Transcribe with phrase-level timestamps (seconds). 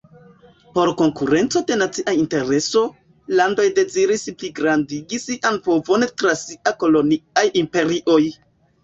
[0.75, 2.81] Por konkurenco de nacia intereso,
[3.41, 8.19] landoj deziris pligrandigi sian povon tra siaj koloniaj imperioj.